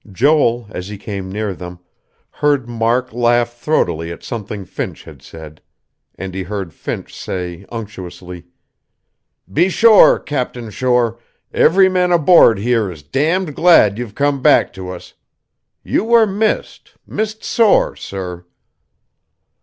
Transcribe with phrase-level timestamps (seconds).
[0.11, 1.77] Joel, as he came near them,
[2.31, 5.61] heard Mark laugh throatily at something Finch had said;
[6.15, 8.47] and he heard Finch say unctuously:
[9.53, 11.19] "Be sure, Captain Shore,
[11.53, 15.13] every man aboard here is damned glad you've come back to us.
[15.83, 18.45] You were missed, missed sore, sir."